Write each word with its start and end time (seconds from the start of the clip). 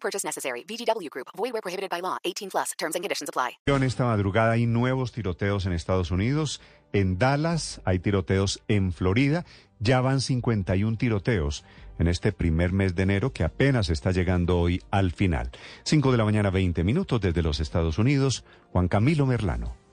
Purchase 0.00 0.24
necessary. 0.24 0.64
VGW 0.64 1.10
Group. 1.10 1.28
Void 1.36 1.52
where 1.52 1.62
prohibited 1.62 1.90
by 1.90 2.00
law. 2.00 2.16
18 2.24 2.50
plus. 2.50 2.72
Terms 2.78 2.94
and 2.94 3.02
conditions 3.04 3.28
apply. 3.28 3.58
Esta 3.84 4.04
madrugada 4.04 4.52
hay 4.52 4.66
nuevos 4.66 5.12
tiroteos 5.12 5.66
en 5.66 5.72
Estados 5.72 6.10
Unidos. 6.10 6.60
En 6.92 7.18
Dallas 7.18 7.80
hay 7.84 7.98
tiroteos 7.98 8.62
en 8.68 8.92
Florida. 8.92 9.44
Ya 9.78 10.00
van 10.00 10.20
51 10.20 10.96
tiroteos 10.96 11.64
en 11.98 12.08
este 12.08 12.32
primer 12.32 12.72
mes 12.72 12.94
de 12.94 13.02
enero 13.02 13.32
que 13.32 13.44
apenas 13.44 13.90
está 13.90 14.12
llegando 14.12 14.58
hoy 14.58 14.82
al 14.90 15.12
final. 15.12 15.50
5 15.84 16.12
de 16.12 16.18
la 16.18 16.24
mañana, 16.24 16.50
20 16.50 16.84
minutos 16.84 17.20
desde 17.20 17.42
los 17.42 17.60
Estados 17.60 17.98
Unidos. 17.98 18.44
Juan 18.72 18.88
Camilo 18.88 19.26
Merlano. 19.26 19.87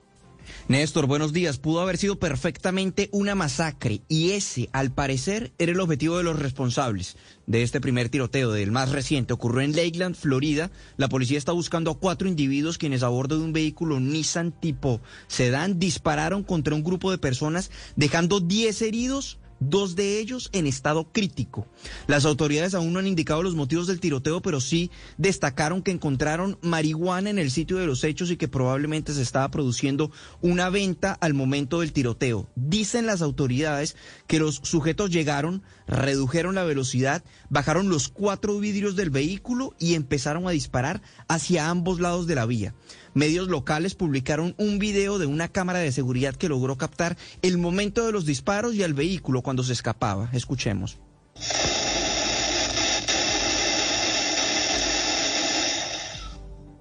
Néstor, 0.68 1.06
buenos 1.06 1.32
días. 1.32 1.58
Pudo 1.58 1.80
haber 1.80 1.96
sido 1.96 2.18
perfectamente 2.18 3.08
una 3.12 3.34
masacre 3.34 4.02
y 4.08 4.32
ese, 4.32 4.68
al 4.72 4.92
parecer, 4.92 5.52
era 5.58 5.72
el 5.72 5.80
objetivo 5.80 6.18
de 6.18 6.24
los 6.24 6.38
responsables 6.38 7.16
de 7.46 7.62
este 7.62 7.80
primer 7.80 8.08
tiroteo, 8.08 8.52
del 8.52 8.72
más 8.72 8.90
reciente. 8.90 9.32
Ocurrió 9.32 9.62
en 9.62 9.76
Lakeland, 9.76 10.16
Florida. 10.16 10.70
La 10.96 11.08
policía 11.08 11.38
está 11.38 11.52
buscando 11.52 11.90
a 11.90 11.98
cuatro 11.98 12.28
individuos 12.28 12.78
quienes 12.78 13.02
a 13.02 13.08
bordo 13.08 13.38
de 13.38 13.44
un 13.44 13.52
vehículo 13.52 14.00
Nissan 14.00 14.52
tipo 14.52 15.00
sedán 15.28 15.78
dispararon 15.78 16.42
contra 16.42 16.74
un 16.74 16.84
grupo 16.84 17.10
de 17.10 17.18
personas 17.18 17.70
dejando 17.96 18.40
10 18.40 18.82
heridos 18.82 19.38
dos 19.60 19.96
de 19.96 20.18
ellos 20.18 20.50
en 20.52 20.66
estado 20.66 21.10
crítico. 21.12 21.66
Las 22.06 22.24
autoridades 22.24 22.74
aún 22.74 22.92
no 22.92 22.98
han 22.98 23.06
indicado 23.06 23.42
los 23.42 23.54
motivos 23.54 23.86
del 23.86 24.00
tiroteo, 24.00 24.42
pero 24.42 24.60
sí 24.60 24.90
destacaron 25.18 25.82
que 25.82 25.90
encontraron 25.90 26.58
marihuana 26.62 27.30
en 27.30 27.38
el 27.38 27.50
sitio 27.50 27.78
de 27.78 27.86
los 27.86 28.04
hechos 28.04 28.30
y 28.30 28.36
que 28.36 28.48
probablemente 28.48 29.12
se 29.14 29.22
estaba 29.22 29.50
produciendo 29.50 30.10
una 30.40 30.70
venta 30.70 31.12
al 31.12 31.34
momento 31.34 31.80
del 31.80 31.92
tiroteo. 31.92 32.48
Dicen 32.54 33.06
las 33.06 33.22
autoridades 33.22 33.96
que 34.26 34.38
los 34.38 34.60
sujetos 34.62 35.10
llegaron, 35.10 35.62
redujeron 35.86 36.54
la 36.54 36.64
velocidad, 36.64 37.24
bajaron 37.48 37.88
los 37.88 38.08
cuatro 38.08 38.58
vidrios 38.58 38.96
del 38.96 39.10
vehículo 39.10 39.74
y 39.78 39.94
empezaron 39.94 40.46
a 40.46 40.50
disparar 40.50 41.02
hacia 41.28 41.70
ambos 41.70 42.00
lados 42.00 42.26
de 42.26 42.34
la 42.34 42.46
vía. 42.46 42.74
Medios 43.16 43.48
locales 43.48 43.94
publicaron 43.94 44.54
un 44.58 44.78
video 44.78 45.18
de 45.18 45.24
una 45.24 45.48
cámara 45.48 45.78
de 45.78 45.90
seguridad 45.90 46.36
que 46.36 46.50
logró 46.50 46.76
captar 46.76 47.16
el 47.40 47.56
momento 47.56 48.04
de 48.04 48.12
los 48.12 48.26
disparos 48.26 48.74
y 48.74 48.82
al 48.82 48.92
vehículo 48.92 49.40
cuando 49.40 49.62
se 49.62 49.72
escapaba. 49.72 50.28
Escuchemos. 50.34 50.98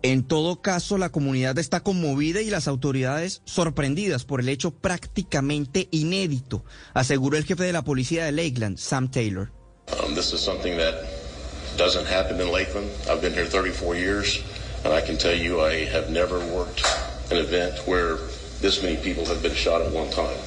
En 0.02 0.24
todo 0.28 0.62
caso, 0.62 0.98
la 0.98 1.08
comunidad 1.08 1.58
está 1.58 1.80
conmovida 1.80 2.42
y 2.42 2.50
las 2.50 2.68
autoridades 2.68 3.42
sorprendidas 3.46 4.26
por 4.26 4.42
el 4.42 4.50
hecho 4.50 4.72
prácticamente 4.72 5.88
inédito, 5.92 6.66
aseguró 6.94 7.38
el 7.38 7.46
jefe 7.46 7.64
de 7.64 7.72
la 7.72 7.86
policía 7.86 8.26
de 8.26 8.34
Lakeland, 8.34 8.78
Sam 8.78 9.10
Taylor. 9.10 9.54
Um, 10.06 10.14
this 10.14 10.34
is 10.34 10.42
something 10.42 10.76
that 10.76 10.96
doesn't 11.78 12.06
happen 12.06 12.42
in 12.42 12.52
Lakeland. 12.52 12.90
I've 13.10 13.22
been 13.22 13.34
here 13.34 13.46
34 13.46 13.96
years, 13.96 14.44
and 14.86 14.94
I 14.94 15.02
can 15.02 15.18
tell 15.18 15.34
you 15.34 15.62
I 15.62 15.86
have 15.86 16.12
never 16.12 16.38
worked 16.54 16.86
an 17.32 17.38
event 17.38 17.76
where 17.88 18.18
this 18.62 18.84
many 18.84 18.98
people 18.98 19.26
have 19.26 19.42
been 19.42 19.56
shot 19.56 19.82
at 19.82 19.92
one 19.92 20.12
time, 20.12 20.38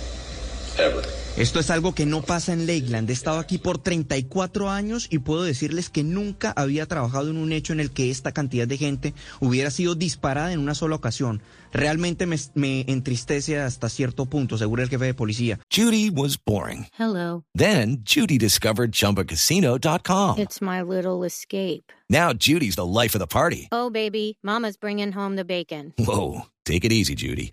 ever. 0.79 1.03
Esto 1.39 1.61
es 1.61 1.71
algo 1.71 1.95
que 1.95 2.05
no 2.05 2.23
pasa 2.23 2.53
en 2.53 2.67
Lakeland. 2.67 3.09
He 3.09 3.13
estado 3.13 3.39
aquí 3.39 3.59
por 3.59 3.79
34 3.79 4.71
años 4.71 5.07
y 5.09 5.21
puedo 5.21 5.45
decirles 5.45 5.89
que 5.89 6.03
nunca 6.03 6.53
había 6.57 6.87
trabajado 6.87 7.31
en 7.31 7.37
un 7.37 7.53
hecho 7.53 7.73
en 7.73 7.79
el 7.79 7.93
que 7.93 8.11
esta 8.11 8.33
cantidad 8.33 8.67
de 8.67 8.77
gente 8.77 9.15
hubiera 9.39 9.71
sido 9.71 9.95
disparada 9.95 10.53
en 10.53 10.59
una 10.59 10.75
sola 10.75 10.97
ocasión. 10.97 11.41
Realmente 11.73 12.27
me, 12.27 12.37
me 12.55 12.81
entristece 12.89 13.57
hasta 13.61 13.89
cierto 13.89 14.27
punto, 14.27 14.57
asegura 14.57 14.83
el 14.83 14.89
jefe 14.89 15.05
de 15.05 15.15
policía. 15.15 15.61
Judy 15.73 16.11
was 16.11 16.37
boring. 16.45 16.89
Hello. 16.99 17.45
Then 17.55 18.03
Judy 18.05 18.37
discovered 18.37 18.91
ChumbaCasino.com. 18.91 20.39
It's 20.41 20.61
my 20.61 20.83
little 20.83 21.25
escape. 21.25 21.93
Now 22.11 22.33
Judy's 22.33 22.75
the 22.75 22.85
life 22.85 23.15
of 23.15 23.21
the 23.21 23.29
party. 23.29 23.69
Oh, 23.71 23.91
baby, 23.91 24.39
Mama's 24.43 24.77
bringing 24.77 25.13
home 25.13 25.37
the 25.37 25.45
bacon. 25.45 25.95
Whoa, 25.99 26.47
take 26.65 26.85
it 26.85 26.91
easy, 26.91 27.15
Judy. 27.15 27.53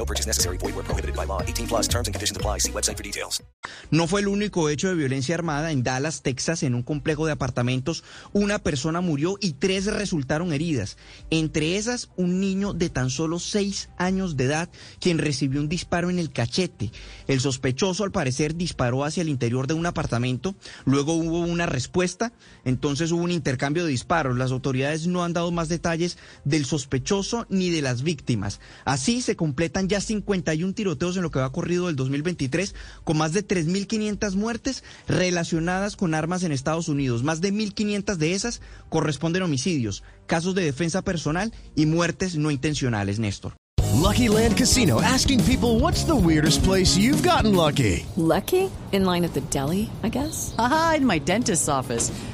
No 0.00 0.06
purchase 0.06 0.26
necessary. 0.26 0.56
Void 0.56 0.74
where 0.74 0.86
prohibited 0.86 1.14
by 1.14 1.26
law. 1.26 1.42
18 1.42 1.66
plus 1.68 1.86
terms 1.86 2.08
and 2.08 2.14
conditions 2.14 2.34
apply. 2.34 2.58
See 2.58 2.72
website 2.72 2.96
for 2.96 3.02
details. 3.02 3.42
No 3.90 4.06
fue 4.06 4.22
el 4.22 4.28
único 4.28 4.70
hecho 4.70 4.88
de 4.88 4.94
violencia 4.94 5.34
armada 5.34 5.72
en 5.72 5.82
Dallas, 5.82 6.22
Texas, 6.22 6.62
en 6.62 6.74
un 6.74 6.82
complejo 6.82 7.26
de 7.26 7.32
apartamentos. 7.32 8.02
Una 8.32 8.60
persona 8.60 9.02
murió 9.02 9.36
y 9.42 9.52
tres 9.52 9.84
resultaron 9.84 10.54
heridas. 10.54 10.96
Entre 11.28 11.76
esas, 11.76 12.08
un 12.16 12.40
niño 12.40 12.72
de 12.72 12.88
tan 12.88 13.10
solo 13.10 13.38
seis 13.38 13.90
años 13.98 14.38
de 14.38 14.44
edad, 14.44 14.70
quien 15.00 15.18
recibió 15.18 15.60
un 15.60 15.68
disparo 15.68 16.08
en 16.08 16.18
el 16.18 16.30
cachete. 16.30 16.92
El 17.26 17.40
sospechoso, 17.40 18.02
al 18.02 18.10
parecer, 18.10 18.54
disparó 18.54 19.04
hacia 19.04 19.20
el 19.20 19.28
interior 19.28 19.66
de 19.66 19.74
un 19.74 19.84
apartamento. 19.84 20.54
Luego 20.86 21.12
hubo 21.12 21.40
una 21.40 21.66
respuesta. 21.66 22.32
Entonces 22.64 23.12
hubo 23.12 23.22
un 23.22 23.32
intercambio 23.32 23.84
de 23.84 23.90
disparos. 23.90 24.38
Las 24.38 24.50
autoridades 24.50 25.06
no 25.06 25.24
han 25.24 25.34
dado 25.34 25.50
más 25.50 25.68
detalles 25.68 26.16
del 26.44 26.64
sospechoso 26.64 27.44
ni 27.50 27.68
de 27.68 27.82
las 27.82 28.02
víctimas. 28.02 28.60
Así 28.86 29.20
se 29.20 29.36
completan 29.36 29.89
ya 29.90 30.00
51 30.00 30.72
tiroteos 30.72 31.16
en 31.16 31.22
lo 31.22 31.30
que 31.30 31.40
va 31.40 31.52
corrido 31.52 31.88
del 31.88 31.96
2023, 31.96 32.74
con 33.04 33.18
más 33.18 33.32
de 33.32 33.46
3.500 33.46 34.34
muertes 34.36 34.84
relacionadas 35.06 35.96
con 35.96 36.14
armas 36.14 36.44
en 36.44 36.52
Estados 36.52 36.88
Unidos. 36.88 37.22
Más 37.22 37.40
de 37.42 37.52
1.500 37.52 38.16
de 38.16 38.32
esas 38.32 38.62
corresponden 38.88 39.42
a 39.42 39.46
homicidios, 39.46 40.02
casos 40.26 40.54
de 40.54 40.62
defensa 40.62 41.02
personal 41.02 41.52
y 41.74 41.86
muertes 41.86 42.36
no 42.36 42.50
intencionales, 42.50 43.18
Néstor. 43.18 43.54
Lucky 44.00 44.28
Land 44.28 44.56
Casino 44.56 45.00
asking 45.02 45.44
people 45.44 45.78
what's 45.80 46.04
the 46.04 46.16
weirdest 46.16 46.62
place 46.62 46.96
you've 46.96 47.22
gotten 47.22 47.54
lucky? 47.54 48.06
Lucky? 48.16 48.70
In 48.92 49.04
line 49.04 49.24
at 49.24 49.34
the 49.34 49.42
deli, 49.50 49.90
I 50.02 50.08
guess? 50.08 50.54
Aha, 50.58 50.94
in 50.98 51.06
my 51.06 51.18
dentist's 51.18 51.68
office. 51.68 52.10